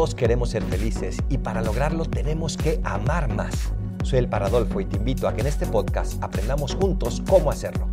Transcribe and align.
Todos 0.00 0.14
queremos 0.14 0.48
ser 0.48 0.62
felices 0.62 1.18
y 1.28 1.36
para 1.36 1.60
lograrlo 1.60 2.06
tenemos 2.06 2.56
que 2.56 2.80
amar 2.84 3.30
más. 3.34 3.70
Soy 4.02 4.20
el 4.20 4.30
Paradolfo 4.30 4.80
y 4.80 4.86
te 4.86 4.96
invito 4.96 5.28
a 5.28 5.34
que 5.34 5.42
en 5.42 5.46
este 5.46 5.66
podcast 5.66 6.24
aprendamos 6.24 6.74
juntos 6.74 7.22
cómo 7.28 7.50
hacerlo. 7.50 7.86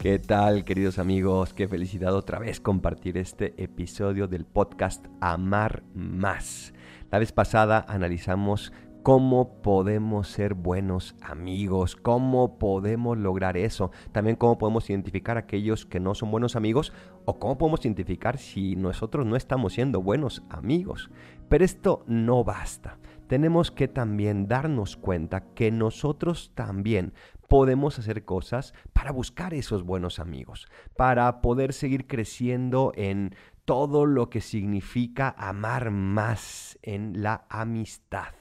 ¿Qué 0.00 0.18
tal, 0.18 0.64
queridos 0.64 0.98
amigos? 0.98 1.54
Qué 1.54 1.68
felicidad 1.68 2.12
otra 2.12 2.40
vez 2.40 2.58
compartir 2.58 3.18
este 3.18 3.54
episodio 3.62 4.26
del 4.26 4.44
podcast 4.44 5.06
Amar 5.20 5.84
Más. 5.94 6.74
La 7.12 7.20
vez 7.20 7.30
pasada 7.30 7.86
analizamos 7.86 8.72
cómo 9.02 9.62
podemos 9.62 10.28
ser 10.28 10.54
buenos 10.54 11.14
amigos, 11.22 11.96
cómo 11.96 12.58
podemos 12.58 13.16
lograr 13.16 13.56
eso, 13.56 13.90
también 14.12 14.36
cómo 14.36 14.58
podemos 14.58 14.88
identificar 14.90 15.36
a 15.36 15.40
aquellos 15.40 15.86
que 15.86 16.00
no 16.00 16.14
son 16.14 16.30
buenos 16.30 16.56
amigos 16.56 16.92
o 17.24 17.38
cómo 17.38 17.56
podemos 17.56 17.84
identificar 17.84 18.38
si 18.38 18.76
nosotros 18.76 19.26
no 19.26 19.36
estamos 19.36 19.72
siendo 19.74 20.02
buenos 20.02 20.42
amigos. 20.50 21.10
Pero 21.48 21.64
esto 21.64 22.04
no 22.06 22.44
basta. 22.44 22.98
Tenemos 23.26 23.70
que 23.70 23.88
también 23.88 24.48
darnos 24.48 24.96
cuenta 24.96 25.52
que 25.54 25.70
nosotros 25.70 26.52
también 26.54 27.14
podemos 27.48 27.98
hacer 27.98 28.24
cosas 28.24 28.74
para 28.92 29.12
buscar 29.12 29.54
esos 29.54 29.82
buenos 29.82 30.18
amigos, 30.18 30.68
para 30.96 31.40
poder 31.40 31.72
seguir 31.72 32.06
creciendo 32.06 32.92
en 32.96 33.34
todo 33.64 34.06
lo 34.06 34.30
que 34.30 34.40
significa 34.40 35.34
amar 35.38 35.90
más 35.90 36.78
en 36.82 37.22
la 37.22 37.46
amistad. 37.48 38.39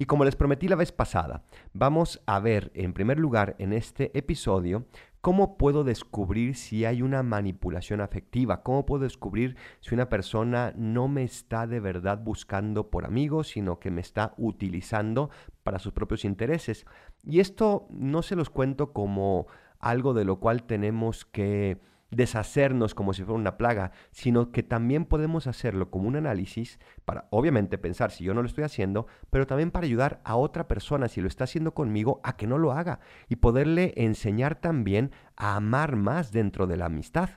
Y 0.00 0.06
como 0.06 0.24
les 0.24 0.36
prometí 0.36 0.68
la 0.68 0.76
vez 0.76 0.92
pasada, 0.92 1.42
vamos 1.72 2.22
a 2.26 2.38
ver 2.38 2.70
en 2.74 2.92
primer 2.92 3.18
lugar 3.18 3.56
en 3.58 3.72
este 3.72 4.16
episodio 4.16 4.86
cómo 5.20 5.58
puedo 5.58 5.82
descubrir 5.82 6.54
si 6.54 6.84
hay 6.84 7.02
una 7.02 7.24
manipulación 7.24 8.00
afectiva, 8.00 8.62
cómo 8.62 8.86
puedo 8.86 9.02
descubrir 9.02 9.56
si 9.80 9.96
una 9.96 10.08
persona 10.08 10.72
no 10.76 11.08
me 11.08 11.24
está 11.24 11.66
de 11.66 11.80
verdad 11.80 12.20
buscando 12.22 12.90
por 12.90 13.06
amigos, 13.06 13.48
sino 13.48 13.80
que 13.80 13.90
me 13.90 14.00
está 14.00 14.34
utilizando 14.36 15.30
para 15.64 15.80
sus 15.80 15.92
propios 15.92 16.24
intereses. 16.24 16.86
Y 17.24 17.40
esto 17.40 17.88
no 17.90 18.22
se 18.22 18.36
los 18.36 18.50
cuento 18.50 18.92
como 18.92 19.48
algo 19.80 20.14
de 20.14 20.24
lo 20.24 20.38
cual 20.38 20.62
tenemos 20.62 21.24
que 21.24 21.80
deshacernos 22.10 22.94
como 22.94 23.12
si 23.12 23.22
fuera 23.22 23.38
una 23.38 23.56
plaga, 23.56 23.92
sino 24.10 24.50
que 24.50 24.62
también 24.62 25.04
podemos 25.04 25.46
hacerlo 25.46 25.90
como 25.90 26.08
un 26.08 26.16
análisis 26.16 26.78
para, 27.04 27.28
obviamente, 27.30 27.78
pensar 27.78 28.10
si 28.10 28.24
yo 28.24 28.34
no 28.34 28.42
lo 28.42 28.48
estoy 28.48 28.64
haciendo, 28.64 29.06
pero 29.30 29.46
también 29.46 29.70
para 29.70 29.86
ayudar 29.86 30.20
a 30.24 30.36
otra 30.36 30.68
persona, 30.68 31.08
si 31.08 31.20
lo 31.20 31.28
está 31.28 31.44
haciendo 31.44 31.74
conmigo, 31.74 32.20
a 32.24 32.36
que 32.36 32.46
no 32.46 32.58
lo 32.58 32.72
haga 32.72 33.00
y 33.28 33.36
poderle 33.36 33.92
enseñar 33.96 34.54
también 34.54 35.12
a 35.36 35.56
amar 35.56 35.96
más 35.96 36.32
dentro 36.32 36.66
de 36.66 36.76
la 36.76 36.86
amistad. 36.86 37.30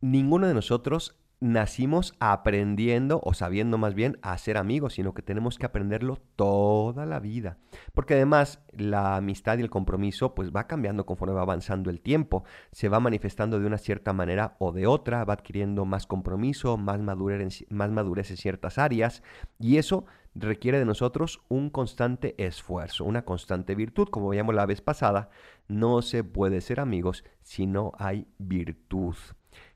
Ninguno 0.00 0.46
de 0.48 0.54
nosotros 0.54 1.21
nacimos 1.42 2.14
aprendiendo 2.20 3.20
o 3.24 3.34
sabiendo 3.34 3.76
más 3.76 3.94
bien 3.94 4.16
a 4.22 4.38
ser 4.38 4.56
amigos, 4.56 4.94
sino 4.94 5.12
que 5.12 5.22
tenemos 5.22 5.58
que 5.58 5.66
aprenderlo 5.66 6.20
toda 6.36 7.04
la 7.04 7.18
vida. 7.18 7.58
Porque 7.94 8.14
además 8.14 8.60
la 8.70 9.16
amistad 9.16 9.58
y 9.58 9.62
el 9.62 9.68
compromiso 9.68 10.36
pues 10.36 10.52
va 10.52 10.68
cambiando 10.68 11.04
conforme 11.04 11.34
va 11.34 11.42
avanzando 11.42 11.90
el 11.90 12.00
tiempo, 12.00 12.44
se 12.70 12.88
va 12.88 13.00
manifestando 13.00 13.58
de 13.58 13.66
una 13.66 13.78
cierta 13.78 14.12
manera 14.12 14.54
o 14.60 14.70
de 14.70 14.86
otra, 14.86 15.24
va 15.24 15.34
adquiriendo 15.34 15.84
más 15.84 16.06
compromiso, 16.06 16.76
más 16.76 17.00
madurez, 17.00 17.66
más 17.70 17.90
madurez 17.90 18.30
en 18.30 18.36
ciertas 18.36 18.78
áreas 18.78 19.24
y 19.58 19.78
eso 19.78 20.04
requiere 20.36 20.78
de 20.78 20.84
nosotros 20.84 21.42
un 21.48 21.70
constante 21.70 22.36
esfuerzo, 22.38 23.04
una 23.04 23.24
constante 23.24 23.74
virtud, 23.74 24.08
como 24.08 24.28
veíamos 24.28 24.54
la 24.54 24.64
vez 24.64 24.80
pasada, 24.80 25.28
no 25.66 26.02
se 26.02 26.22
puede 26.22 26.60
ser 26.60 26.78
amigos 26.78 27.24
si 27.42 27.66
no 27.66 27.90
hay 27.98 28.28
virtud. 28.38 29.16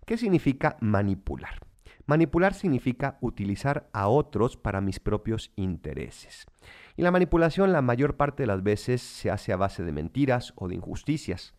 ¿Qué 0.07 0.17
significa 0.17 0.77
manipular? 0.81 1.67
Manipular 2.07 2.55
significa 2.55 3.19
utilizar 3.21 3.89
a 3.93 4.07
otros 4.07 4.57
para 4.57 4.81
mis 4.81 5.01
propios 5.01 5.51
intereses. 5.57 6.47
Y 6.97 7.03
la 7.03 7.11
manipulación 7.11 7.72
la 7.72 7.83
mayor 7.83 8.17
parte 8.17 8.44
de 8.44 8.47
las 8.47 8.62
veces 8.62 9.03
se 9.03 9.33
hace 9.33 9.53
a 9.53 9.56
base 9.56 9.83
de 9.83 9.91
mentiras 9.91 10.53
o 10.55 10.69
de 10.69 10.77
injusticias. 10.77 11.55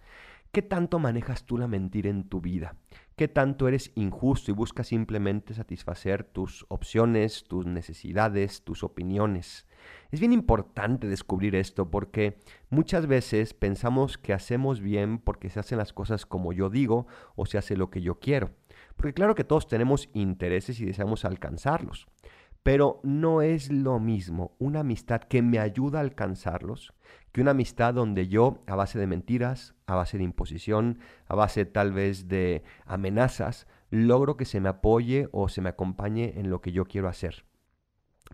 ¿Qué 0.53 0.61
tanto 0.61 0.97
manejas 0.97 1.43
tú 1.43 1.57
la 1.57 1.67
mentira 1.67 2.09
en 2.09 2.23
tu 2.23 2.39
vida? 2.39 2.75
¿Qué 3.17 3.27
tanto 3.27 3.67
eres 3.67 3.91
injusto 3.95 4.51
y 4.51 4.53
buscas 4.53 4.89
simplemente 4.89 5.55
satisfacer 5.55 6.23
tus 6.23 6.67
opciones, 6.69 7.45
tus 7.45 7.65
necesidades, 7.65 8.61
tus 8.61 8.83
opiniones? 8.83 9.65
Es 10.11 10.19
bien 10.19 10.33
importante 10.33 11.07
descubrir 11.07 11.55
esto 11.55 11.89
porque 11.89 12.37
muchas 12.69 13.07
veces 13.07 13.55
pensamos 13.55 14.19
que 14.19 14.33
hacemos 14.33 14.81
bien 14.81 15.17
porque 15.17 15.49
se 15.49 15.59
hacen 15.59 15.79
las 15.79 15.93
cosas 15.93 16.27
como 16.27 16.53
yo 16.53 16.69
digo 16.69 17.07
o 17.35 17.47
se 17.47 17.57
hace 17.57 17.75
lo 17.75 17.89
que 17.89 18.03
yo 18.03 18.19
quiero. 18.19 18.51
Porque 18.95 19.15
claro 19.15 19.33
que 19.33 19.43
todos 19.43 19.67
tenemos 19.67 20.11
intereses 20.13 20.79
y 20.79 20.85
deseamos 20.85 21.25
alcanzarlos. 21.25 22.07
Pero 22.67 22.99
no 23.01 23.41
es 23.41 23.71
lo 23.71 23.97
mismo 23.97 24.51
una 24.59 24.81
amistad 24.81 25.21
que 25.21 25.41
me 25.41 25.57
ayuda 25.57 25.99
a 25.99 26.01
alcanzarlos 26.01 26.93
que 27.31 27.39
una 27.39 27.51
amistad 27.51 27.93
donde 27.93 28.27
yo, 28.27 28.61
a 28.67 28.75
base 28.75 28.99
de 28.99 29.07
mentiras, 29.07 29.73
a 29.85 29.95
base 29.95 30.17
de 30.17 30.25
imposición, 30.25 30.99
a 31.29 31.35
base 31.35 31.63
tal 31.63 31.93
vez 31.93 32.27
de 32.27 32.63
amenazas, 32.85 33.67
logro 33.89 34.35
que 34.35 34.43
se 34.43 34.59
me 34.59 34.67
apoye 34.67 35.29
o 35.31 35.47
se 35.47 35.61
me 35.61 35.69
acompañe 35.69 36.33
en 36.35 36.49
lo 36.49 36.59
que 36.59 36.73
yo 36.73 36.83
quiero 36.83 37.07
hacer. 37.07 37.45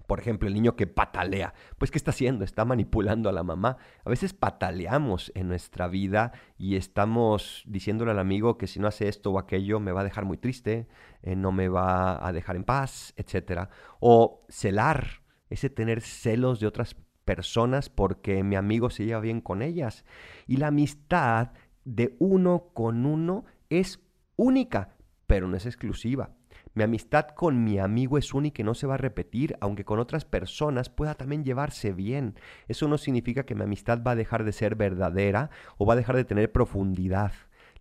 Por 0.07 0.19
ejemplo, 0.19 0.47
el 0.47 0.53
niño 0.53 0.75
que 0.75 0.87
patalea. 0.87 1.53
Pues, 1.77 1.91
¿qué 1.91 1.97
está 1.97 2.11
haciendo? 2.11 2.43
Está 2.43 2.65
manipulando 2.65 3.29
a 3.29 3.31
la 3.31 3.43
mamá. 3.43 3.77
A 4.03 4.09
veces 4.09 4.33
pataleamos 4.33 5.31
en 5.35 5.47
nuestra 5.47 5.87
vida 5.87 6.33
y 6.57 6.75
estamos 6.75 7.63
diciéndole 7.65 8.11
al 8.11 8.19
amigo 8.19 8.57
que 8.57 8.67
si 8.67 8.79
no 8.79 8.87
hace 8.87 9.07
esto 9.07 9.31
o 9.31 9.39
aquello 9.39 9.79
me 9.79 9.91
va 9.91 10.01
a 10.01 10.03
dejar 10.03 10.25
muy 10.25 10.37
triste, 10.37 10.87
eh, 11.21 11.35
no 11.35 11.51
me 11.51 11.69
va 11.69 12.25
a 12.25 12.31
dejar 12.33 12.55
en 12.55 12.63
paz, 12.63 13.13
etc. 13.15 13.69
O 13.99 14.45
celar, 14.49 15.21
ese 15.49 15.69
tener 15.69 16.01
celos 16.01 16.59
de 16.59 16.67
otras 16.67 16.95
personas 17.25 17.89
porque 17.89 18.43
mi 18.43 18.55
amigo 18.55 18.89
se 18.89 19.05
lleva 19.05 19.21
bien 19.21 19.41
con 19.41 19.61
ellas. 19.61 20.05
Y 20.47 20.57
la 20.57 20.67
amistad 20.67 21.51
de 21.85 22.15
uno 22.19 22.71
con 22.73 23.05
uno 23.05 23.45
es 23.69 23.99
única, 24.35 24.95
pero 25.27 25.47
no 25.47 25.57
es 25.57 25.65
exclusiva. 25.65 26.31
Mi 26.75 26.83
amistad 26.83 27.27
con 27.27 27.63
mi 27.63 27.77
amigo 27.77 28.17
es 28.17 28.33
única 28.33 28.61
y 28.61 28.65
no 28.65 28.73
se 28.73 28.87
va 28.87 28.95
a 28.95 28.97
repetir, 28.97 29.55
aunque 29.61 29.85
con 29.85 29.99
otras 29.99 30.25
personas 30.25 30.89
pueda 30.89 31.13
también 31.13 31.43
llevarse 31.43 31.93
bien. 31.93 32.35
Eso 32.67 32.87
no 32.87 32.97
significa 32.97 33.45
que 33.45 33.53
mi 33.53 33.61
amistad 33.61 34.01
va 34.01 34.11
a 34.11 34.15
dejar 34.15 34.43
de 34.43 34.53
ser 34.53 34.75
verdadera 34.75 35.51
o 35.77 35.85
va 35.85 35.93
a 35.93 35.97
dejar 35.97 36.15
de 36.15 36.25
tener 36.25 36.51
profundidad. 36.51 37.31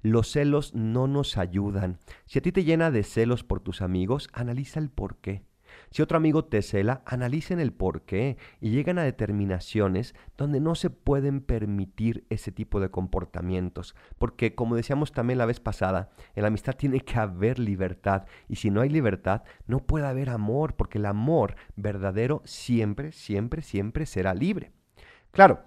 Los 0.02 0.32
celos 0.32 0.74
no 0.74 1.06
nos 1.06 1.38
ayudan. 1.38 2.00
Si 2.26 2.38
a 2.38 2.42
ti 2.42 2.52
te 2.52 2.64
llena 2.64 2.90
de 2.90 3.02
celos 3.02 3.44
por 3.44 3.60
tus 3.60 3.80
amigos, 3.80 4.28
analiza 4.32 4.78
el 4.78 4.90
por 4.90 5.16
qué. 5.16 5.42
Si 5.92 6.00
otro 6.00 6.16
amigo 6.16 6.46
te 6.46 6.62
cela, 6.62 7.02
analicen 7.04 7.60
el 7.60 7.72
por 7.72 8.02
qué 8.02 8.38
y 8.60 8.70
llegan 8.70 8.98
a 8.98 9.04
determinaciones 9.04 10.14
donde 10.38 10.58
no 10.58 10.74
se 10.74 10.88
pueden 10.88 11.42
permitir 11.42 12.24
ese 12.30 12.50
tipo 12.50 12.80
de 12.80 12.90
comportamientos. 12.90 13.94
Porque 14.18 14.54
como 14.54 14.74
decíamos 14.74 15.12
también 15.12 15.38
la 15.38 15.46
vez 15.46 15.60
pasada, 15.60 16.10
en 16.34 16.42
la 16.42 16.48
amistad 16.48 16.74
tiene 16.74 17.00
que 17.00 17.18
haber 17.18 17.58
libertad 17.58 18.24
y 18.48 18.56
si 18.56 18.70
no 18.70 18.80
hay 18.80 18.88
libertad, 18.88 19.42
no 19.66 19.80
puede 19.80 20.06
haber 20.06 20.30
amor, 20.30 20.76
porque 20.76 20.96
el 20.96 21.06
amor 21.06 21.56
verdadero 21.76 22.40
siempre, 22.46 23.12
siempre, 23.12 23.60
siempre 23.60 24.06
será 24.06 24.32
libre. 24.32 24.72
Claro, 25.30 25.60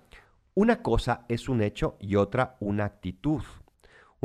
una 0.55 0.81
cosa 0.81 1.25
es 1.29 1.49
un 1.49 1.61
hecho 1.61 1.97
y 1.99 2.15
otra 2.15 2.57
una 2.59 2.85
actitud. 2.85 3.43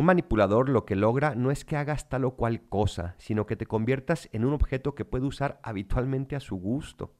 Un 0.00 0.06
manipulador 0.06 0.70
lo 0.70 0.86
que 0.86 0.96
logra 0.96 1.34
no 1.34 1.50
es 1.50 1.66
que 1.66 1.76
hagas 1.76 2.08
tal 2.08 2.24
o 2.24 2.30
cual 2.30 2.62
cosa, 2.62 3.16
sino 3.18 3.44
que 3.44 3.54
te 3.54 3.66
conviertas 3.66 4.30
en 4.32 4.46
un 4.46 4.54
objeto 4.54 4.94
que 4.94 5.04
puede 5.04 5.26
usar 5.26 5.60
habitualmente 5.62 6.36
a 6.36 6.40
su 6.40 6.56
gusto. 6.56 7.12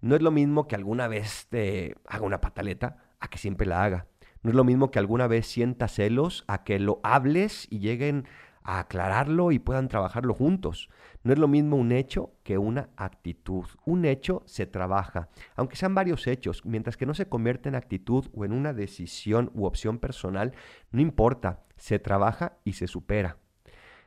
No 0.00 0.16
es 0.16 0.22
lo 0.22 0.30
mismo 0.30 0.66
que 0.66 0.74
alguna 0.74 1.06
vez 1.06 1.48
te 1.50 1.94
haga 2.06 2.24
una 2.24 2.40
pataleta 2.40 2.96
a 3.20 3.28
que 3.28 3.36
siempre 3.36 3.66
la 3.66 3.84
haga. 3.84 4.06
No 4.42 4.48
es 4.48 4.56
lo 4.56 4.64
mismo 4.64 4.90
que 4.90 5.00
alguna 5.00 5.26
vez 5.26 5.46
sienta 5.46 5.86
celos 5.86 6.44
a 6.48 6.64
que 6.64 6.78
lo 6.78 6.98
hables 7.02 7.66
y 7.68 7.80
lleguen 7.80 8.26
a 8.64 8.78
aclararlo 8.80 9.52
y 9.52 9.58
puedan 9.58 9.88
trabajarlo 9.88 10.34
juntos. 10.34 10.88
No 11.24 11.32
es 11.32 11.38
lo 11.38 11.48
mismo 11.48 11.76
un 11.76 11.92
hecho 11.92 12.32
que 12.42 12.58
una 12.58 12.88
actitud. 12.96 13.66
Un 13.84 14.04
hecho 14.04 14.42
se 14.46 14.66
trabaja, 14.66 15.28
aunque 15.56 15.76
sean 15.76 15.94
varios 15.94 16.26
hechos, 16.26 16.64
mientras 16.64 16.96
que 16.96 17.06
no 17.06 17.14
se 17.14 17.28
convierte 17.28 17.68
en 17.68 17.74
actitud 17.74 18.26
o 18.34 18.44
en 18.44 18.52
una 18.52 18.72
decisión 18.72 19.50
u 19.54 19.66
opción 19.66 19.98
personal, 19.98 20.52
no 20.90 21.00
importa, 21.00 21.64
se 21.76 21.98
trabaja 21.98 22.58
y 22.64 22.74
se 22.74 22.86
supera. 22.86 23.36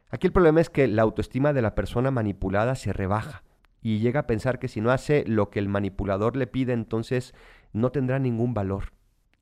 Aquí 0.09 0.27
el 0.27 0.33
problema 0.33 0.61
es 0.61 0.69
que 0.69 0.87
la 0.87 1.01
autoestima 1.01 1.53
de 1.53 1.61
la 1.61 1.75
persona 1.75 2.11
manipulada 2.11 2.75
se 2.75 2.93
rebaja 2.93 3.43
y 3.81 3.99
llega 3.99 4.21
a 4.21 4.27
pensar 4.27 4.59
que 4.59 4.67
si 4.67 4.81
no 4.81 4.91
hace 4.91 5.25
lo 5.27 5.49
que 5.49 5.59
el 5.59 5.69
manipulador 5.69 6.35
le 6.35 6.47
pide, 6.47 6.73
entonces 6.73 7.33
no 7.73 7.91
tendrá 7.91 8.17
ningún 8.19 8.53
valor. 8.53 8.93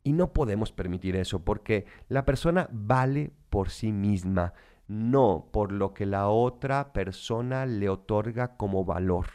Y 0.04 0.14
no 0.14 0.34
podemos 0.34 0.72
permitir 0.72 1.16
eso 1.16 1.46
porque 1.46 1.86
la 2.10 2.26
persona 2.26 2.68
vale 2.72 3.32
por 3.50 3.70
sí 3.70 3.92
misma 3.92 4.54
no 4.94 5.50
por 5.52 5.72
lo 5.72 5.96
que 5.96 6.06
la 6.06 6.30
otra 6.30 6.94
persona 6.94 7.66
le 7.66 7.90
otorga 7.90 8.58
como 8.58 8.86
valor. 8.86 9.26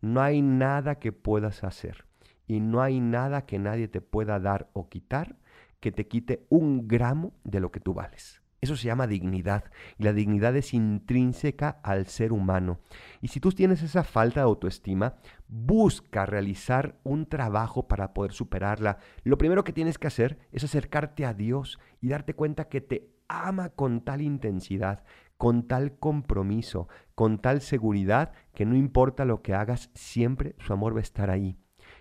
No 0.00 0.20
hay 0.20 0.42
nada 0.42 0.96
que 0.96 1.12
puedas 1.12 1.62
hacer 1.62 2.04
y 2.48 2.58
no 2.58 2.82
hay 2.82 3.00
nada 3.00 3.46
que 3.46 3.60
nadie 3.60 3.86
te 3.86 4.00
pueda 4.00 4.40
dar 4.40 4.70
o 4.72 4.88
quitar 4.88 5.36
que 5.78 5.92
te 5.92 6.08
quite 6.08 6.46
un 6.48 6.88
gramo 6.88 7.32
de 7.44 7.60
lo 7.60 7.70
que 7.70 7.78
tú 7.78 7.94
vales. 7.94 8.41
Eso 8.62 8.76
se 8.76 8.86
llama 8.86 9.08
dignidad 9.08 9.64
y 9.98 10.04
la 10.04 10.12
dignidad 10.12 10.54
es 10.54 10.72
intrínseca 10.72 11.80
al 11.82 12.06
ser 12.06 12.32
humano. 12.32 12.78
Y 13.20 13.26
si 13.26 13.40
tú 13.40 13.50
tienes 13.50 13.82
esa 13.82 14.04
falta 14.04 14.38
de 14.38 14.44
autoestima, 14.44 15.16
busca 15.48 16.26
realizar 16.26 16.96
un 17.02 17.26
trabajo 17.26 17.88
para 17.88 18.14
poder 18.14 18.30
superarla. 18.30 18.98
Lo 19.24 19.36
primero 19.36 19.64
que 19.64 19.72
tienes 19.72 19.98
que 19.98 20.06
hacer 20.06 20.38
es 20.52 20.62
acercarte 20.62 21.26
a 21.26 21.34
Dios 21.34 21.80
y 22.00 22.10
darte 22.10 22.34
cuenta 22.34 22.68
que 22.68 22.80
te 22.80 23.10
ama 23.26 23.70
con 23.70 24.04
tal 24.04 24.22
intensidad, 24.22 25.02
con 25.36 25.66
tal 25.66 25.98
compromiso, 25.98 26.86
con 27.16 27.40
tal 27.40 27.62
seguridad 27.62 28.30
que 28.54 28.64
no 28.64 28.76
importa 28.76 29.24
lo 29.24 29.42
que 29.42 29.54
hagas, 29.54 29.90
siempre 29.94 30.54
su 30.60 30.72
amor 30.72 30.94
va 30.94 31.00
a 31.00 31.02
estar 31.02 31.30
ahí. 31.30 31.56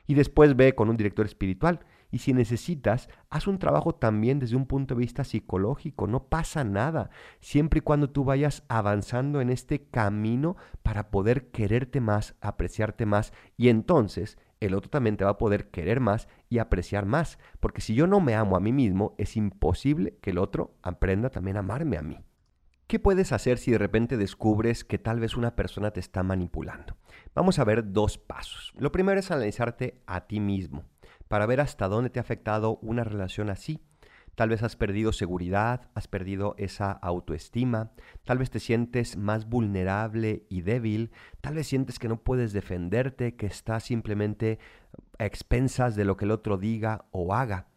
Y 0.06 0.14
después 0.14 0.56
ve 0.56 0.76
con 0.76 0.90
un 0.92 0.98
director 0.98 1.26
espiritual 1.26 1.80
y 2.12 2.20
si 2.20 2.34
necesitas, 2.34 3.10
haz 3.30 3.48
un 3.48 3.58
trabajo 3.58 3.96
también 3.96 4.40
desde 4.40 4.58
un 4.58 4.66
punto 4.66 4.94
de 4.94 5.00
vista 5.00 5.24
psicológico. 5.24 6.08
No 6.08 6.26
pasa 6.26 6.64
nada, 6.64 7.10
siempre 7.40 7.80
y 7.80 7.82
cuando 7.82 8.10
tú 8.10 8.26
vayas 8.26 8.64
avanzando 8.68 9.40
en 9.40 9.50
este 9.50 9.86
camino 9.86 10.58
para 10.84 11.10
poder 11.10 11.52
quererte 11.52 12.02
más, 12.02 12.36
apreciarte 12.42 13.06
más. 13.06 13.32
Y 13.56 13.70
entonces 13.70 14.38
el 14.60 14.76
otro 14.76 14.92
también 14.92 15.16
te 15.18 15.24
va 15.24 15.32
a 15.32 15.38
poder 15.38 15.72
querer 15.72 16.02
más 16.02 16.28
y 16.50 16.60
apreciar 16.60 17.06
más. 17.06 17.40
Porque 17.62 17.82
si 17.82 17.96
yo 17.96 18.08
no 18.08 18.20
me 18.20 18.36
amo 18.36 18.58
a 18.58 18.60
mí 18.60 18.74
mismo, 18.74 19.16
es 19.18 19.38
imposible 19.38 20.18
que 20.22 20.32
el 20.32 20.38
otro 20.38 20.76
aprenda 20.84 21.30
también 21.30 21.56
a 21.56 21.62
amarme 21.62 21.98
a 21.98 22.02
mí. 22.02 22.20
¿Qué 22.88 23.00
puedes 23.00 23.32
hacer 23.32 23.58
si 23.58 23.72
de 23.72 23.78
repente 23.78 24.18
descubres 24.18 24.84
que 24.84 25.00
tal 25.00 25.22
vez 25.22 25.38
una 25.38 25.56
persona 25.56 25.92
te 25.92 26.02
está 26.02 26.24
manipulando? 26.24 26.98
Vamos 27.34 27.58
a 27.58 27.64
ver 27.64 27.94
dos 27.94 28.18
pasos. 28.18 28.74
Lo 28.78 28.92
primero 28.92 29.18
es 29.18 29.32
analizarte 29.32 30.04
a 30.06 30.28
ti 30.28 30.42
mismo 30.42 30.91
para 31.32 31.46
ver 31.46 31.62
hasta 31.62 31.88
dónde 31.88 32.10
te 32.10 32.20
ha 32.20 32.24
afectado 32.24 32.78
una 32.82 33.06
relación 33.06 33.50
así. 33.50 33.80
Tal 34.36 34.50
vez 34.50 34.64
has 34.64 34.76
perdido 34.76 35.14
seguridad, 35.14 35.90
has 35.94 36.10
perdido 36.10 36.56
esa 36.58 36.92
autoestima, 36.92 37.92
tal 38.26 38.38
vez 38.38 38.50
te 38.50 38.60
sientes 38.60 39.16
más 39.16 39.48
vulnerable 39.48 40.46
y 40.50 40.60
débil, 40.60 41.12
tal 41.40 41.56
vez 41.56 41.68
sientes 41.68 42.00
que 42.00 42.10
no 42.10 42.18
puedes 42.18 42.52
defenderte, 42.52 43.38
que 43.38 43.46
estás 43.46 43.86
simplemente 43.86 44.60
a 45.20 45.26
expensas 45.26 45.96
de 45.96 46.04
lo 46.04 46.18
que 46.18 46.26
el 46.26 46.32
otro 46.32 46.58
diga 46.58 47.06
o 47.12 47.34
haga. 47.34 47.68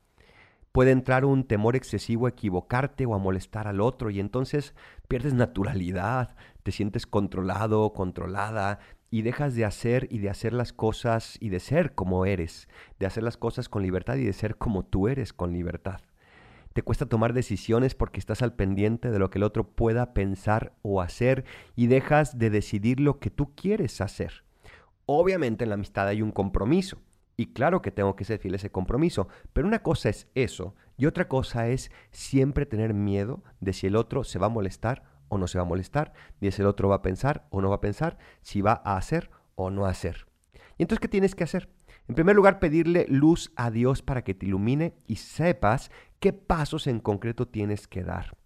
Puede 0.73 0.91
entrar 0.91 1.25
un 1.25 1.45
temor 1.45 1.77
excesivo 1.77 2.27
a 2.27 2.31
equivocarte 2.31 3.07
o 3.07 3.15
a 3.15 3.19
molestar 3.19 3.69
al 3.69 3.81
otro 3.81 4.11
y 4.11 4.19
entonces 4.19 4.75
pierdes 5.07 5.33
naturalidad, 5.33 6.35
te 6.65 6.73
sientes 6.73 7.07
controlado, 7.07 7.93
controlada, 7.93 8.81
y 9.15 9.23
dejas 9.23 9.55
de 9.55 9.65
hacer 9.65 10.09
y 10.11 10.19
de 10.19 10.29
hacer 10.29 10.53
las 10.53 10.73
cosas 10.73 11.37
y 11.39 11.49
de 11.49 11.61
ser 11.61 11.95
como 11.95 12.27
eres, 12.27 12.67
de 12.99 13.07
hacer 13.07 13.23
las 13.23 13.37
cosas 13.37 13.69
con 13.69 13.85
libertad 13.85 14.17
y 14.17 14.25
de 14.25 14.33
ser 14.33 14.57
como 14.57 14.85
tú 14.85 15.07
eres 15.07 15.33
con 15.33 15.53
libertad. 15.53 16.01
Te 16.73 16.83
cuesta 16.83 17.07
tomar 17.07 17.33
decisiones 17.33 17.95
porque 17.95 18.19
estás 18.19 18.43
al 18.43 18.55
pendiente 18.55 19.13
de 19.13 19.21
lo 19.21 19.31
que 19.31 19.39
el 19.39 19.45
otro 19.45 19.69
pueda 19.69 20.15
pensar 20.15 20.73
o 20.83 21.01
hacer 21.01 21.45
y 21.77 21.87
dejas 21.87 22.39
de 22.41 22.51
decidir 22.51 22.99
lo 22.99 23.21
que 23.21 23.31
tú 23.31 23.55
quieres 23.55 24.01
hacer. 24.01 24.43
Obviamente 25.07 25.63
en 25.63 25.69
la 25.69 25.75
amistad 25.75 26.09
hay 26.09 26.21
un 26.21 26.33
compromiso 26.33 26.99
y 27.37 27.53
claro 27.53 27.83
que 27.83 27.93
tengo 27.93 28.17
que 28.17 28.25
ser 28.25 28.41
fiel 28.41 28.55
a 28.55 28.57
ese 28.57 28.73
compromiso, 28.73 29.29
pero 29.53 29.69
una 29.69 29.85
cosa 29.85 30.09
es 30.09 30.27
eso 30.35 30.75
y 30.97 31.07
otra 31.07 31.29
cosa 31.29 31.69
es 31.69 31.93
siempre 32.11 32.67
tener 32.67 32.95
miedo 32.95 33.45
de 33.61 33.75
si 33.75 33.87
el 33.87 33.95
otro 33.95 34.25
se 34.25 34.41
va 34.41 34.47
a 34.47 34.51
molestar 34.51 35.05
o 35.29 35.39
no 35.39 35.47
se 35.47 35.59
va 35.59 35.63
a 35.63 35.67
molestar, 35.67 36.13
ni 36.41 36.51
si 36.51 36.63
el 36.63 36.69
otro 36.69 36.89
va 36.89 36.97
a 36.97 37.03
pensar 37.03 37.47
o 37.51 37.61
no 37.61 37.71
va 37.71 37.77
a 37.77 37.81
pensar, 37.81 38.19
si 38.43 38.61
va 38.61 38.83
a 38.85 38.97
hacer 38.97 39.31
o 39.55 39.71
no 39.71 39.87
hacer. 39.87 40.27
¿Y 40.79 40.83
entonces 40.83 41.01
qué 41.01 41.09
tienes 41.09 41.35
que 41.35 41.45
hacer? 41.45 41.69
En 42.09 42.15
primer 42.15 42.37
lugar, 42.37 42.59
pedirle 42.59 43.07
luz 43.09 43.53
a 43.57 43.71
Dios 43.71 44.03
para 44.03 44.23
que 44.23 44.35
te 44.35 44.47
ilumine 44.47 44.95
y 45.07 45.17
sepas 45.17 45.91
qué 46.21 46.33
pasos 46.33 46.87
en 46.87 47.01
concreto 47.01 47.49
tienes 47.49 47.89
que 47.89 48.03
dar. 48.03 48.37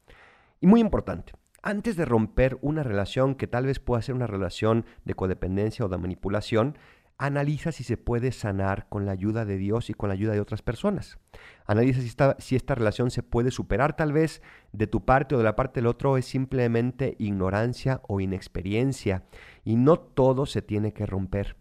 Y 0.61 0.67
muy 0.67 0.81
importante, 0.81 1.33
antes 1.63 1.97
de 1.97 2.05
romper 2.05 2.59
una 2.61 2.83
relación 2.83 3.35
que 3.35 3.49
tal 3.49 3.67
vez 3.67 3.81
pueda 3.81 4.03
ser 4.03 4.15
una 4.15 4.29
relación 4.29 4.87
de 5.05 5.15
codependencia 5.15 5.85
o 5.85 5.89
de 5.89 5.99
manipulación, 5.99 6.79
analiza 7.19 7.73
si 7.73 7.82
se 7.82 7.97
puede 7.97 8.31
sanar 8.31 8.88
con 8.88 9.05
la 9.05 9.12
ayuda 9.12 9.44
de 9.44 9.59
Dios 9.59 9.91
y 9.91 9.94
con 9.94 10.09
la 10.09 10.15
ayuda 10.15 10.32
de 10.32 10.41
otras 10.41 10.62
personas. 10.62 11.19
Analiza 11.67 12.00
si 12.00 12.06
esta, 12.06 12.37
si 12.38 12.55
esta 12.55 12.76
relación 12.76 13.11
se 13.11 13.25
puede 13.25 13.50
superar 13.50 13.97
tal 13.97 14.12
vez 14.12 14.41
de 14.73 14.87
tu 14.87 15.05
parte 15.05 15.35
o 15.35 15.38
de 15.38 15.44
la 15.44 15.56
parte 15.56 15.81
del 15.81 15.88
otro 15.88 16.17
es 16.17 16.26
simplemente 16.26 17.17
ignorancia 17.19 18.00
o 18.06 18.20
inexperiencia 18.20 19.25
y 19.65 19.76
no 19.76 19.99
todo 19.99 20.47
se 20.47 20.62
tiene 20.62 20.93
que 20.93 21.06
romper. 21.06 21.56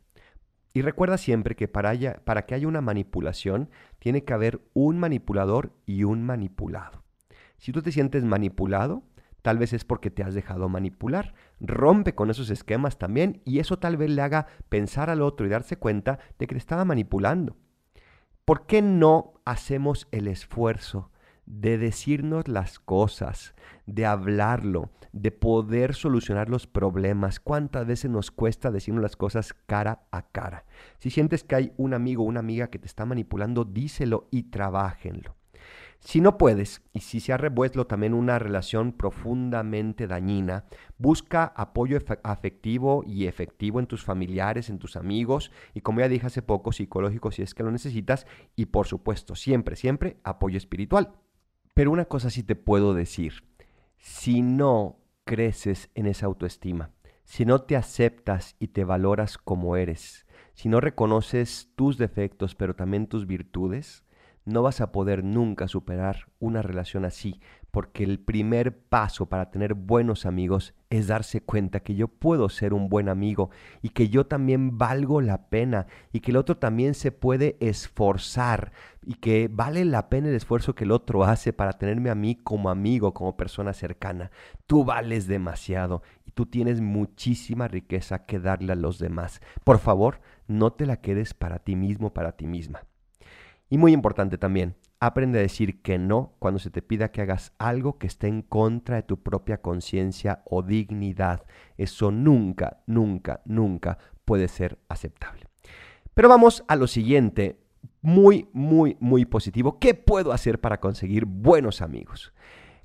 Y 0.73 0.83
recuerda 0.83 1.17
siempre 1.17 1.55
que 1.55 1.67
para, 1.67 1.91
para 2.23 2.45
que 2.45 2.53
haya 2.53 2.67
una 2.67 2.81
manipulación 2.81 3.71
tiene 3.97 4.23
que 4.23 4.33
haber 4.33 4.61
un 4.73 4.99
manipulador 4.99 5.73
y 5.87 6.03
un 6.03 6.23
manipulado. 6.23 7.03
Si 7.57 7.71
tú 7.71 7.81
te 7.81 7.91
sientes 7.91 8.23
manipulado, 8.23 9.01
Tal 9.47 9.59
vez 9.59 9.71
es 9.71 9.85
porque 9.85 10.11
te 10.11 10.23
has 10.23 10.33
dejado 10.33 10.67
manipular. 10.67 11.33
Rompe 11.61 12.13
con 12.13 12.29
esos 12.29 12.49
esquemas 12.49 12.97
también 12.97 13.41
y 13.45 13.59
eso 13.59 13.79
tal 13.79 13.95
vez 13.95 14.09
le 14.09 14.21
haga 14.21 14.47
pensar 14.67 15.09
al 15.09 15.21
otro 15.21 15.45
y 15.45 15.49
darse 15.49 15.77
cuenta 15.77 16.19
de 16.37 16.47
que 16.47 16.55
te 16.55 16.59
estaba 16.59 16.83
manipulando. 16.83 17.55
¿Por 18.43 18.65
qué 18.65 18.81
no 18.81 19.35
hacemos 19.45 20.09
el 20.11 20.27
esfuerzo 20.27 21.11
de 21.45 21.77
decirnos 21.77 22.49
las 22.49 22.77
cosas, 22.77 23.55
de 23.85 24.05
hablarlo, 24.05 24.89
de 25.13 25.31
poder 25.31 25.95
solucionar 25.95 26.49
los 26.49 26.67
problemas? 26.67 27.39
¿Cuántas 27.39 27.87
veces 27.87 28.11
nos 28.11 28.31
cuesta 28.31 28.69
decirnos 28.69 29.01
las 29.01 29.15
cosas 29.15 29.53
cara 29.53 30.09
a 30.11 30.23
cara? 30.23 30.65
Si 30.99 31.09
sientes 31.09 31.45
que 31.45 31.55
hay 31.55 31.73
un 31.77 31.93
amigo 31.93 32.23
o 32.23 32.27
una 32.27 32.41
amiga 32.41 32.67
que 32.67 32.79
te 32.79 32.87
está 32.87 33.05
manipulando, 33.05 33.63
díselo 33.63 34.27
y 34.29 34.43
trabájenlo. 34.49 35.37
Si 35.99 36.21
no 36.21 36.37
puedes, 36.37 36.83
y 36.93 37.01
si 37.01 37.19
se 37.19 37.33
ha 37.33 37.37
revuelto 37.37 37.87
también 37.87 38.13
una 38.13 38.39
relación 38.39 38.93
profundamente 38.93 40.07
dañina, 40.07 40.65
busca 40.97 41.45
apoyo 41.55 41.97
afectivo 42.23 43.03
y 43.05 43.25
efectivo 43.25 43.79
en 43.79 43.87
tus 43.87 44.03
familiares, 44.03 44.69
en 44.69 44.79
tus 44.79 44.95
amigos, 44.95 45.51
y 45.73 45.81
como 45.81 45.99
ya 45.99 46.07
dije 46.07 46.27
hace 46.27 46.41
poco, 46.41 46.71
psicológico 46.71 47.31
si 47.31 47.41
es 47.41 47.53
que 47.53 47.63
lo 47.63 47.71
necesitas, 47.71 48.25
y 48.55 48.67
por 48.67 48.87
supuesto, 48.87 49.35
siempre, 49.35 49.75
siempre 49.75 50.17
apoyo 50.23 50.57
espiritual. 50.57 51.13
Pero 51.73 51.91
una 51.91 52.05
cosa 52.05 52.29
sí 52.29 52.43
te 52.43 52.55
puedo 52.55 52.93
decir, 52.93 53.43
si 53.97 54.41
no 54.41 54.99
creces 55.25 55.89
en 55.95 56.07
esa 56.07 56.27
autoestima, 56.27 56.91
si 57.23 57.45
no 57.45 57.63
te 57.63 57.75
aceptas 57.75 58.55
y 58.59 58.69
te 58.69 58.85
valoras 58.85 59.37
como 59.37 59.75
eres, 59.75 60.25
si 60.53 60.69
no 60.69 60.79
reconoces 60.79 61.69
tus 61.75 61.97
defectos, 61.97 62.55
pero 62.55 62.75
también 62.75 63.07
tus 63.07 63.27
virtudes, 63.27 64.05
no 64.47 64.61
vas 64.61 64.79
a 64.79 64.93
poder 64.93 65.25
nunca 65.25 65.67
superar 65.67 66.29
una 66.39 66.61
relación 66.61 67.03
así, 67.03 67.41
porque 67.69 68.05
el 68.05 68.17
primer 68.17 68.79
paso 68.79 69.25
para 69.25 69.51
tener 69.51 69.73
buenos 69.73 70.25
amigos 70.25 70.73
es 70.89 71.07
darse 71.07 71.41
cuenta 71.41 71.81
que 71.81 71.95
yo 71.95 72.07
puedo 72.07 72.47
ser 72.47 72.73
un 72.73 72.87
buen 72.87 73.09
amigo 73.09 73.49
y 73.81 73.89
que 73.89 74.07
yo 74.07 74.25
también 74.25 74.77
valgo 74.77 75.19
la 75.19 75.49
pena 75.49 75.87
y 76.13 76.21
que 76.21 76.31
el 76.31 76.37
otro 76.37 76.55
también 76.55 76.93
se 76.93 77.11
puede 77.11 77.57
esforzar 77.59 78.71
y 79.05 79.15
que 79.15 79.49
vale 79.51 79.83
la 79.83 80.07
pena 80.07 80.29
el 80.29 80.35
esfuerzo 80.35 80.75
que 80.75 80.85
el 80.85 80.93
otro 80.93 81.25
hace 81.25 81.51
para 81.51 81.73
tenerme 81.73 82.09
a 82.09 82.15
mí 82.15 82.35
como 82.35 82.69
amigo, 82.69 83.13
como 83.13 83.35
persona 83.35 83.73
cercana. 83.73 84.31
Tú 84.65 84.85
vales 84.85 85.27
demasiado 85.27 86.03
y 86.25 86.31
tú 86.31 86.45
tienes 86.45 86.79
muchísima 86.79 87.67
riqueza 87.67 88.25
que 88.25 88.39
darle 88.39 88.71
a 88.71 88.77
los 88.77 88.97
demás. 88.97 89.41
Por 89.65 89.79
favor, 89.79 90.21
no 90.47 90.71
te 90.71 90.85
la 90.85 91.01
quedes 91.01 91.33
para 91.33 91.59
ti 91.59 91.75
mismo, 91.75 92.13
para 92.13 92.31
ti 92.31 92.47
misma. 92.47 92.83
Y 93.69 93.77
muy 93.77 93.91
importante 93.91 94.37
también, 94.37 94.75
aprende 94.99 95.39
a 95.39 95.41
decir 95.41 95.81
que 95.81 95.97
no 95.97 96.33
cuando 96.39 96.59
se 96.59 96.69
te 96.69 96.81
pida 96.81 97.11
que 97.11 97.21
hagas 97.21 97.53
algo 97.59 97.97
que 97.97 98.07
esté 98.07 98.27
en 98.27 98.41
contra 98.41 98.95
de 98.95 99.03
tu 99.03 99.21
propia 99.21 99.61
conciencia 99.61 100.41
o 100.45 100.63
dignidad. 100.63 101.45
Eso 101.77 102.11
nunca, 102.11 102.81
nunca, 102.87 103.41
nunca 103.45 103.97
puede 104.25 104.47
ser 104.47 104.79
aceptable. 104.89 105.47
Pero 106.13 106.29
vamos 106.29 106.63
a 106.67 106.75
lo 106.75 106.87
siguiente, 106.87 107.59
muy, 108.01 108.47
muy, 108.53 108.97
muy 108.99 109.25
positivo. 109.25 109.79
¿Qué 109.79 109.93
puedo 109.93 110.31
hacer 110.31 110.59
para 110.59 110.79
conseguir 110.79 111.25
buenos 111.25 111.81
amigos? 111.81 112.33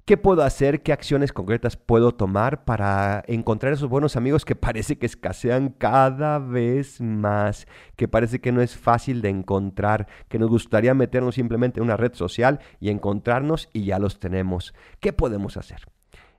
¿Qué 0.05 0.17
puedo 0.17 0.43
hacer? 0.43 0.83
¿Qué 0.83 0.93
acciones 0.93 1.33
concretas 1.33 1.77
puedo 1.77 2.13
tomar 2.13 2.65
para 2.65 3.23
encontrar 3.29 3.73
esos 3.73 3.89
buenos 3.89 4.17
amigos 4.17 4.45
que 4.45 4.57
parece 4.57 4.99
que 4.99 5.07
escasean 5.07 5.69
cada 5.71 6.41
vez 6.41 7.01
más? 7.01 7.69
Que 7.95 8.09
parece 8.09 8.41
que 8.41 8.51
no 8.51 8.63
es 8.63 8.77
fácil 8.77 9.23
de 9.23 9.29
encontrar, 9.29 10.09
que 10.29 10.41
nos 10.41 10.51
gustaría 10.51 10.93
meternos 10.93 11.37
simplemente 11.37 11.79
en 11.79 11.85
una 11.85 11.97
red 11.97 12.15
social 12.15 12.59
y 12.81 12.91
encontrarnos 12.91 13.69
y 13.73 13.85
ya 13.85 14.01
los 14.01 14.19
tenemos. 14.19 14.75
¿Qué 14.99 15.13
podemos 15.13 15.57
hacer? 15.57 15.87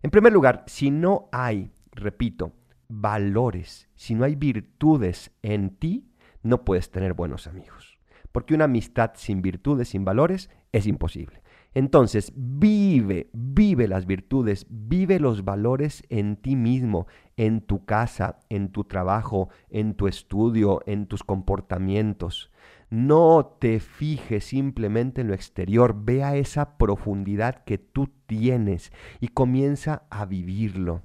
En 0.02 0.12
primer 0.12 0.34
lugar, 0.34 0.66
si 0.68 0.92
no 0.92 1.30
hay, 1.32 1.72
repito, 1.94 2.52
valores, 2.90 3.88
si 3.96 4.14
no 4.14 4.26
hay 4.26 4.36
virtudes 4.36 5.32
en 5.42 5.78
ti, 5.78 6.10
no 6.42 6.66
puedes 6.66 6.92
tener 6.92 7.14
buenos 7.14 7.48
amigos. 7.48 7.98
Porque 8.34 8.56
una 8.56 8.66
amistad 8.66 9.12
sin 9.16 9.42
virtudes, 9.42 9.88
sin 9.88 10.04
valores, 10.04 10.50
es 10.74 10.86
imposible. 10.86 11.43
Entonces, 11.76 12.32
vive, 12.36 13.30
vive 13.34 13.88
las 13.88 14.06
virtudes, 14.06 14.68
vive 14.70 15.20
los 15.20 15.44
valores 15.44 16.04
en 16.10 16.36
ti 16.36 16.56
mismo, 16.56 17.08
en 17.36 17.62
tu 17.62 17.86
casa, 17.86 18.40
en 18.50 18.70
tu 18.70 18.84
trabajo, 18.84 19.50
en 19.70 19.96
tu 19.96 20.08
estudio, 20.08 20.82
en 20.86 21.08
tus 21.08 21.24
comportamientos. 21.24 22.52
No 22.92 23.58
te 23.60 23.80
fijes 23.80 24.46
simplemente 24.46 25.22
en 25.22 25.28
lo 25.30 25.34
exterior, 25.34 25.96
vea 26.06 26.36
esa 26.36 26.78
profundidad 26.78 27.64
que 27.64 27.80
tú 27.80 28.10
tienes 28.28 28.92
y 29.20 29.30
comienza 29.30 30.04
a 30.12 30.26
vivirlo. 30.26 31.02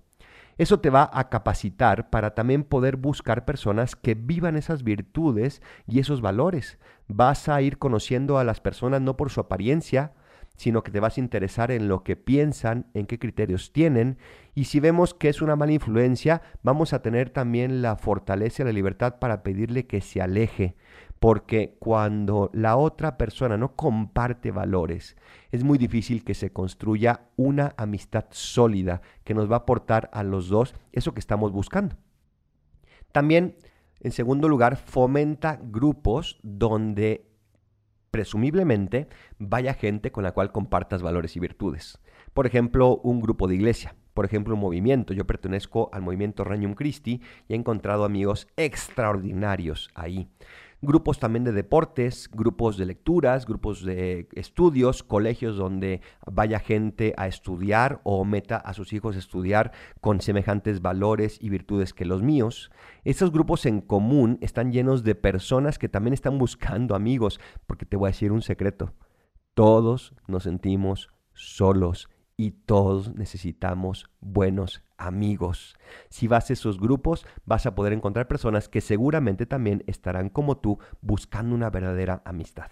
Eso 0.59 0.81
te 0.81 0.91
va 0.91 1.09
a 1.13 1.31
capacitar 1.31 2.11
para 2.11 2.35
también 2.35 2.65
poder 2.65 2.97
buscar 2.97 3.45
personas 3.45 3.97
que 3.97 4.15
vivan 4.15 4.57
esas 4.57 4.83
virtudes 4.83 5.63
y 5.87 6.01
esos 6.01 6.21
valores. 6.21 6.79
Vas 7.07 7.49
a 7.49 7.63
ir 7.63 7.79
conociendo 7.79 8.39
a 8.39 8.45
las 8.45 8.61
personas 8.61 9.01
no 9.01 9.17
por 9.17 9.31
su 9.31 9.41
apariencia, 9.41 10.13
sino 10.59 10.83
que 10.83 10.91
te 10.91 10.99
vas 10.99 11.17
a 11.17 11.21
interesar 11.21 11.71
en 11.71 11.87
lo 11.87 12.03
que 12.03 12.17
piensan, 12.17 12.87
en 12.93 13.07
qué 13.07 13.21
criterios 13.21 13.73
tienen, 13.73 14.19
y 14.57 14.65
si 14.65 14.81
vemos 14.81 15.15
que 15.15 15.29
es 15.29 15.41
una 15.41 15.55
mala 15.55 15.73
influencia, 15.73 16.43
vamos 16.65 16.93
a 16.93 17.01
tener 17.01 17.31
también 17.31 17.81
la 17.81 17.95
fortaleza 17.95 18.63
y 18.63 18.67
la 18.67 18.73
libertad 18.73 19.21
para 19.21 19.45
pedirle 19.45 19.87
que 19.87 20.01
se 20.01 20.21
aleje, 20.21 20.75
porque 21.21 21.77
cuando 21.79 22.51
la 22.53 22.77
otra 22.77 23.17
persona 23.17 23.57
no 23.57 23.77
comparte 23.77 24.51
valores, 24.51 25.17
es 25.53 25.63
muy 25.63 25.79
difícil 25.79 26.25
que 26.25 26.35
se 26.35 26.53
construya 26.53 27.29
una 27.37 27.75
amistad 27.77 28.25
sólida 28.31 29.01
que 29.23 29.35
nos 29.35 29.49
va 29.49 29.55
a 29.55 29.61
aportar 29.61 30.11
a 30.13 30.25
los 30.25 30.49
dos 30.49 30.75
eso 30.91 31.15
que 31.15 31.21
estamos 31.21 31.53
buscando. 31.53 31.97
También, 33.13 33.57
en 34.01 34.11
segundo 34.11 34.49
lugar, 34.49 34.77
fomenta 34.77 35.61
grupos 35.63 36.41
donde 36.43 37.28
presumiblemente 38.11 39.09
vaya 39.39 39.75
gente 39.75 40.13
con 40.13 40.25
la 40.25 40.33
cual 40.33 40.53
compartas 40.53 41.03
valores 41.03 41.37
y 41.37 41.41
virtudes. 41.41 41.99
Por 42.35 42.47
ejemplo, 42.47 42.99
un 43.03 43.21
grupo 43.21 43.49
de 43.49 43.57
iglesia, 43.57 43.95
por 44.15 44.25
ejemplo, 44.25 44.55
un 44.55 44.61
movimiento. 44.61 45.15
Yo 45.15 45.27
pertenezco 45.27 45.91
al 45.93 46.03
movimiento 46.03 46.45
Regnum 46.45 46.75
Christi 46.75 47.21
y 47.49 47.53
he 47.53 47.57
encontrado 47.57 48.05
amigos 48.05 48.49
extraordinarios 48.57 49.91
ahí 49.95 50.29
grupos 50.81 51.19
también 51.19 51.45
de 51.45 51.53
deportes, 51.53 52.29
grupos 52.33 52.77
de 52.77 52.87
lecturas, 52.87 53.47
grupos 53.47 53.85
de 53.85 54.29
estudios, 54.33 55.03
colegios 55.03 55.57
donde 55.57 56.01
vaya 56.27 56.61
gente 56.61 57.15
a 57.17 57.27
estudiar 57.27 58.01
o 58.05 58.25
meta 58.25 58.57
a 58.57 58.75
sus 58.75 58.93
hijos 58.93 59.17
a 59.17 59.19
estudiar 59.19 59.73
con 60.01 60.21
semejantes 60.21 60.81
valores 60.81 61.39
y 61.41 61.49
virtudes 61.49 61.93
que 61.93 62.05
los 62.05 62.23
míos. 62.23 62.71
Esos 63.05 63.33
grupos 63.33 63.67
en 63.67 63.81
común 63.81 64.39
están 64.41 64.73
llenos 64.73 65.03
de 65.03 65.15
personas 65.15 65.79
que 65.79 65.89
también 65.89 66.15
están 66.15 66.39
buscando 66.39 66.95
amigos, 66.95 67.41
porque 67.67 67.87
te 67.87 67.97
voy 67.97 68.09
a 68.09 68.13
decir 68.13 68.31
un 68.31 68.43
secreto. 68.43 68.95
Todos 69.55 70.15
nos 70.29 70.45
sentimos 70.45 71.11
solos 71.33 72.09
y 72.39 72.53
todos 72.53 73.15
necesitamos 73.17 74.09
buenos 74.21 74.83
amigos. 74.97 75.77
Si 76.09 76.29
vas 76.29 76.49
a 76.49 76.53
esos 76.55 76.81
grupos, 76.81 77.27
vas 77.45 77.67
a 77.67 77.75
poder 77.75 77.93
encontrar 77.93 78.29
personas 78.29 78.69
que 78.69 78.81
seguramente 78.81 79.45
también 79.45 79.83
estarán 79.89 80.31
como 80.31 80.57
tú 80.57 80.79
buscando 81.03 81.55
una 81.55 81.69
verdadera 81.69 82.23
amistad. 82.25 82.71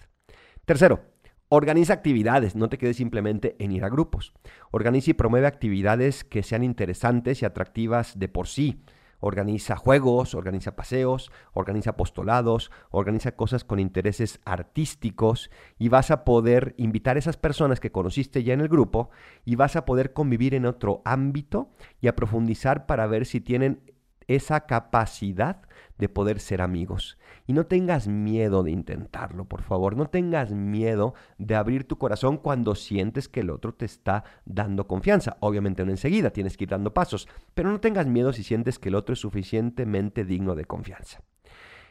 Tercero, 0.64 1.04
Organiza 1.49 1.92
actividades, 1.92 2.56
no 2.56 2.68
te 2.68 2.76
quedes 2.76 2.96
simplemente 2.96 3.54
en 3.61 3.70
ir 3.70 3.85
a 3.85 3.88
grupos. 3.88 4.32
Organiza 4.73 5.12
y 5.12 5.14
promueve 5.14 5.46
actividades 5.46 6.25
que 6.25 6.42
sean 6.42 6.64
interesantes 6.64 7.40
y 7.40 7.44
atractivas 7.44 8.18
de 8.18 8.28
por 8.28 8.49
sí. 8.49 8.82
Organiza 9.26 9.75
juegos, 9.75 10.37
organiza 10.37 10.76
paseos, 10.76 11.33
organiza 11.52 11.90
apostolados, 11.90 12.71
organiza 12.90 13.35
cosas 13.35 13.64
con 13.64 13.80
intereses 13.80 14.38
artísticos 14.45 15.50
y 15.80 15.88
vas 15.88 16.12
a 16.12 16.25
poder 16.25 16.76
invitar 16.78 17.16
a 17.16 17.18
esas 17.18 17.37
personas 17.37 17.80
que 17.80 17.90
conociste 17.90 18.45
ya 18.45 18.54
en 18.54 18.61
el 18.61 18.68
grupo 18.68 19.11
y 19.45 19.56
vas 19.56 19.75
a 19.75 19.85
poder 19.85 20.12
convivir 20.12 20.54
en 20.54 20.64
otro 20.64 21.02
ámbito 21.04 21.71
y 22.00 22.06
a 22.06 22.14
profundizar 22.14 22.87
para 22.87 23.09
ver 23.09 23.26
si 23.26 23.40
tienen 23.40 23.80
esa 24.28 24.66
capacidad 24.66 25.62
de 25.99 26.09
poder 26.09 26.40
ser 26.40 26.61
amigos. 26.61 27.18
Y 27.47 27.52
no 27.52 27.66
tengas 27.66 28.09
miedo 28.09 28.62
de 28.62 28.71
intentarlo, 28.71 29.45
por 29.45 29.62
favor. 29.62 29.97
No 29.97 30.06
tengas 30.06 30.52
miedo 30.52 31.14
de 31.38 31.54
abrir 31.54 31.85
tu 31.85 31.97
corazón 31.97 32.38
cuando 32.38 32.75
sientes 32.75 33.28
que 33.28 33.40
el 33.40 33.50
otro 33.50 33.75
te 33.75 33.85
está 33.85 34.25
dando 34.45 34.87
confianza. 34.87 35.37
Obviamente 35.40 35.85
no 35.85 35.90
enseguida, 35.90 36.30
tienes 36.30 36.56
que 36.56 36.64
ir 36.64 36.71
dando 36.71 36.92
pasos. 36.92 37.28
Pero 37.54 37.71
no 37.71 37.80
tengas 37.80 38.06
miedo 38.06 38.33
si 38.33 38.42
sientes 38.42 38.78
que 38.78 38.88
el 38.88 38.95
otro 38.97 39.12
es 39.12 39.21
suficientemente 39.21 40.25
digno 40.25 40.54
de 40.54 40.64
confianza. 40.64 41.21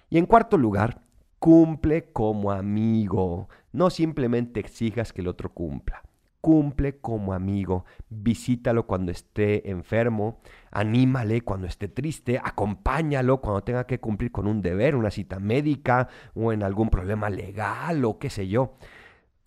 Y 0.10 0.18
en 0.18 0.26
cuarto 0.26 0.58
lugar, 0.58 1.02
cumple 1.40 2.12
como 2.12 2.52
amigo. 2.52 3.50
No 3.72 3.90
simplemente 3.90 4.60
exijas 4.60 5.14
que 5.14 5.22
el 5.22 5.28
otro 5.28 5.54
cumpla 5.54 6.05
cumple 6.46 7.00
como 7.00 7.34
amigo, 7.34 7.86
visítalo 8.08 8.86
cuando 8.86 9.12
esté 9.12 9.68
enfermo, 9.72 10.42
anímale 10.70 11.42
cuando 11.42 11.66
esté 11.66 11.88
triste, 11.88 12.38
acompáñalo 12.38 13.42
cuando 13.42 13.64
tenga 13.64 13.88
que 13.88 14.00
cumplir 14.00 14.32
con 14.32 14.46
un 14.46 14.62
deber, 14.62 14.96
una 14.96 15.10
cita 15.10 15.40
médica 15.40 16.08
o 16.36 16.54
en 16.54 16.62
algún 16.62 16.92
problema 16.92 17.32
legal 17.32 18.06
o 18.06 18.20
qué 18.20 18.30
sé 18.30 18.48
yo. 18.48 18.76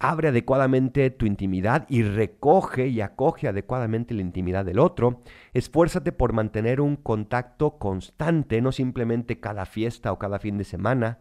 Abre 0.00 0.31
adecuadamente 0.31 1.11
tu 1.11 1.25
intimidad 1.25 1.87
y 1.88 2.02
recoge 2.02 2.88
y 2.88 3.00
acoge 3.00 3.47
adecuadamente 3.47 4.12
la 4.12 4.23
intimidad 4.23 4.64
del 4.64 4.81
otro. 4.81 5.23
Esfuérzate 5.52 6.11
por 6.11 6.33
mantener 6.33 6.81
un 6.81 6.97
contacto 6.97 7.78
constante, 7.78 8.61
no 8.61 8.73
simplemente 8.73 9.38
cada 9.38 9.67
fiesta 9.67 10.11
o 10.11 10.19
cada 10.19 10.40
fin 10.40 10.59
de 10.59 10.64
semana. 10.64 11.21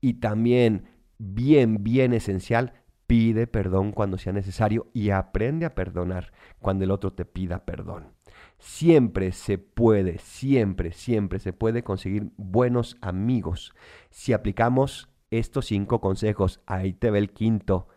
Y 0.00 0.14
también, 0.14 0.84
bien, 1.18 1.84
bien 1.84 2.14
esencial, 2.14 2.72
Pide 3.08 3.46
perdón 3.46 3.92
cuando 3.92 4.18
sea 4.18 4.34
necesario 4.34 4.88
y 4.92 5.10
aprende 5.10 5.64
a 5.64 5.74
perdonar 5.74 6.30
cuando 6.58 6.84
el 6.84 6.90
otro 6.90 7.14
te 7.14 7.24
pida 7.24 7.64
perdón. 7.64 8.12
Siempre 8.58 9.32
se 9.32 9.56
puede, 9.56 10.18
siempre, 10.18 10.92
siempre 10.92 11.38
se 11.38 11.54
puede 11.54 11.82
conseguir 11.82 12.30
buenos 12.36 12.98
amigos. 13.00 13.74
Si 14.10 14.34
aplicamos 14.34 15.08
estos 15.30 15.64
cinco 15.64 16.02
consejos, 16.02 16.60
ahí 16.66 16.92
te 16.92 17.10
ve 17.10 17.18
el 17.18 17.32
quinto. 17.32 17.88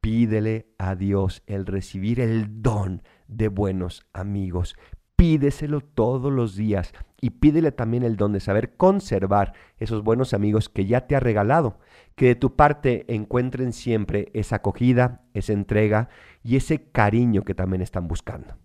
Pídele 0.00 0.68
a 0.78 0.94
Dios 0.94 1.42
el 1.48 1.66
recibir 1.66 2.20
el 2.20 2.62
don 2.62 3.02
de 3.26 3.48
buenos 3.48 4.06
amigos. 4.12 4.76
Pídeselo 5.20 5.82
todos 5.82 6.32
los 6.32 6.56
días 6.56 6.94
y 7.20 7.28
pídele 7.28 7.72
también 7.72 8.04
el 8.04 8.16
don 8.16 8.32
de 8.32 8.40
saber 8.40 8.78
conservar 8.78 9.52
esos 9.76 10.02
buenos 10.02 10.32
amigos 10.32 10.70
que 10.70 10.86
ya 10.86 11.06
te 11.06 11.14
ha 11.14 11.20
regalado, 11.20 11.78
que 12.14 12.28
de 12.28 12.36
tu 12.36 12.56
parte 12.56 13.04
encuentren 13.14 13.74
siempre 13.74 14.30
esa 14.32 14.56
acogida, 14.56 15.20
esa 15.34 15.52
entrega 15.52 16.08
y 16.42 16.56
ese 16.56 16.90
cariño 16.90 17.42
que 17.42 17.54
también 17.54 17.82
están 17.82 18.08
buscando. 18.08 18.56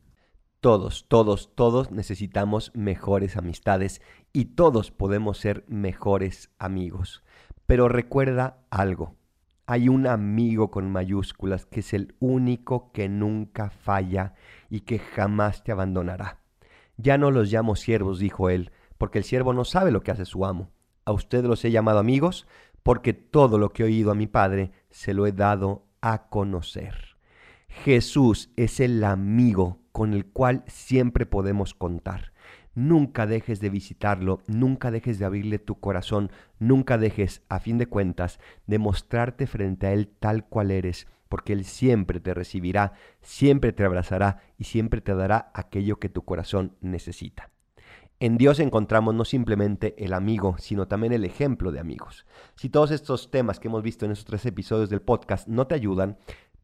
Todos, 0.62 1.10
todos, 1.10 1.54
todos 1.56 1.92
necesitamos 1.92 2.72
mejores 2.74 3.36
amistades 3.36 4.02
y 4.32 4.46
todos 4.46 4.92
podemos 4.92 5.38
ser 5.38 5.66
mejores 5.68 6.52
amigos. 6.58 7.22
Pero 7.66 7.90
recuerda 7.90 8.60
algo, 8.70 9.18
hay 9.66 9.90
un 9.90 10.08
amigo 10.08 10.72
con 10.72 10.90
mayúsculas 10.90 11.66
que 11.66 11.82
es 11.82 11.94
el 11.94 12.16
único 12.22 12.94
que 12.94 13.10
nunca 13.10 13.72
falla 13.72 14.36
y 14.70 14.80
que 14.82 15.00
jamás 15.00 15.62
te 15.62 15.74
abandonará. 15.74 16.45
Ya 16.98 17.18
no 17.18 17.32
los 17.32 17.52
llamo 17.52 17.76
siervos, 17.76 18.20
dijo 18.20 18.50
él, 18.50 18.72
porque 18.98 19.18
el 19.18 19.24
siervo 19.24 19.54
no 19.54 19.66
sabe 19.66 19.92
lo 19.92 20.02
que 20.02 20.12
hace 20.12 20.26
su 20.26 20.46
amo. 20.46 20.72
A 21.06 21.12
ustedes 21.12 21.46
los 21.46 21.64
he 21.66 21.72
llamado 21.72 22.00
amigos, 22.00 22.48
porque 22.84 23.14
todo 23.14 23.58
lo 23.58 23.70
que 23.70 23.84
he 23.84 23.86
oído 23.88 24.12
a 24.12 24.16
mi 24.16 24.28
Padre 24.28 24.72
se 24.90 25.14
lo 25.14 25.28
he 25.28 25.32
dado 25.32 25.86
a 26.02 26.30
conocer. 26.30 27.18
Jesús 27.68 28.52
es 28.56 28.80
el 28.80 29.04
amigo 29.04 29.80
con 29.92 30.14
el 30.14 30.26
cual 30.26 30.64
siempre 30.68 31.26
podemos 31.26 31.74
contar. 31.74 32.32
Nunca 32.74 33.26
dejes 33.26 33.60
de 33.62 33.70
visitarlo, 33.70 34.42
nunca 34.48 34.92
dejes 34.92 35.18
de 35.18 35.26
abrirle 35.26 35.60
tu 35.60 35.80
corazón, 35.80 36.30
nunca 36.60 36.98
dejes, 36.98 37.42
a 37.48 37.60
fin 37.60 37.78
de 37.78 37.88
cuentas, 37.88 38.40
de 38.68 38.80
mostrarte 38.80 39.48
frente 39.48 39.88
a 39.88 39.94
Él 39.94 40.10
tal 40.20 40.46
cual 40.46 40.72
eres, 40.72 41.08
porque 41.30 41.54
Él 41.54 41.66
siempre 41.66 42.20
te 42.20 42.34
recibirá, 42.34 42.94
siempre 43.22 43.74
te 43.74 43.84
abrazará 43.84 44.42
y 44.58 44.66
siempre 44.66 45.02
te 45.02 45.16
dará 45.16 45.52
aquello 45.54 45.98
que 45.98 46.10
tu 46.10 46.24
corazón 46.24 46.76
necesita. 46.82 47.52
En 48.20 48.38
Dios 48.38 48.60
encontramos 48.60 49.14
no 49.14 49.26
simplemente 49.26 49.94
el 50.04 50.14
amigo, 50.14 50.56
sino 50.58 50.88
también 50.88 51.12
el 51.12 51.26
ejemplo 51.26 51.72
de 51.72 51.82
amigos. 51.82 52.26
Si 52.56 52.70
todos 52.70 52.92
estos 52.92 53.30
temas 53.30 53.60
que 53.60 53.68
hemos 53.68 53.84
visto 53.84 54.06
en 54.06 54.12
estos 54.12 54.26
tres 54.26 54.46
episodios 54.46 54.90
del 54.90 55.02
podcast 55.02 55.48
no 55.50 55.68
te 55.68 55.76
ayudan, 55.76 56.18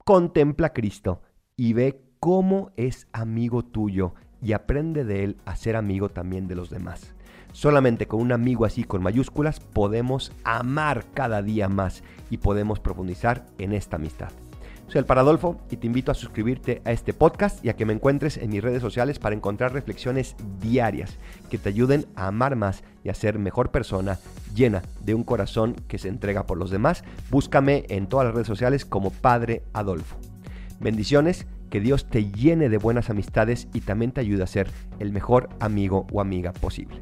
contempla 0.06 0.68
a 0.68 0.74
Cristo 0.74 1.22
y 1.58 1.74
ve 1.74 2.02
cómo 2.20 2.72
es 2.78 3.08
amigo 3.12 3.64
tuyo 3.66 4.14
y 4.42 4.54
aprende 4.54 5.04
de 5.04 5.26
él 5.26 5.38
a 5.46 5.56
ser 5.58 5.76
amigo 5.76 6.10
también 6.10 6.48
de 6.48 6.56
los 6.56 6.70
demás. 6.70 7.14
Solamente 7.52 8.08
con 8.08 8.22
un 8.22 8.32
amigo 8.32 8.64
así 8.64 8.86
con 8.86 9.04
mayúsculas 9.04 9.60
podemos 9.60 10.32
amar 10.46 11.06
cada 11.14 11.42
día 11.42 11.68
más 11.68 12.02
y 12.30 12.38
podemos 12.38 12.80
profundizar 12.80 13.46
en 13.58 13.74
esta 13.74 13.98
amistad. 13.98 14.32
Soy 14.92 15.00
el 15.00 15.06
Paradolfo 15.06 15.58
y 15.70 15.78
te 15.78 15.88
invito 15.88 16.12
a 16.12 16.16
suscribirte 16.16 16.82
a 16.84 16.92
este 16.92 17.14
podcast 17.14 17.64
y 17.64 17.70
a 17.70 17.78
que 17.78 17.86
me 17.86 17.94
encuentres 17.94 18.36
en 18.36 18.50
mis 18.50 18.62
redes 18.62 18.82
sociales 18.82 19.20
para 19.20 19.34
encontrar 19.34 19.72
reflexiones 19.72 20.36
diarias 20.60 21.18
que 21.50 21.58
te 21.58 21.70
ayuden 21.70 22.08
a 22.18 22.28
amar 22.28 22.58
más 22.58 22.84
y 23.02 23.08
a 23.08 23.14
ser 23.14 23.40
mejor 23.40 23.72
persona 23.72 24.20
llena 24.54 24.82
de 25.00 25.14
un 25.14 25.24
corazón 25.24 25.76
que 25.88 25.98
se 25.98 26.10
entrega 26.10 26.46
por 26.46 26.58
los 26.58 26.72
demás. 26.72 27.06
Búscame 27.30 27.86
en 27.88 28.08
todas 28.08 28.26
las 28.26 28.34
redes 28.34 28.48
sociales 28.48 28.84
como 28.84 29.12
Padre 29.12 29.64
Adolfo. 29.72 30.18
Bendiciones, 30.82 31.48
que 31.70 31.80
Dios 31.80 32.10
te 32.10 32.30
llene 32.30 32.68
de 32.68 32.78
buenas 32.78 33.10
amistades 33.10 33.70
y 33.74 33.80
también 33.80 34.12
te 34.12 34.20
ayude 34.20 34.44
a 34.44 34.48
ser 34.48 34.70
el 35.00 35.14
mejor 35.14 35.48
amigo 35.62 36.06
o 36.12 36.20
amiga 36.20 36.52
posible. 36.52 36.98